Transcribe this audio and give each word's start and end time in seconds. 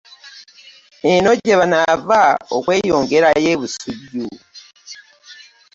Eno 1.11 1.31
gye 1.41 1.53
banaava 1.59 2.21
okweyongerayo 2.57 3.47
e 3.53 3.57
Busujju. 3.59 4.27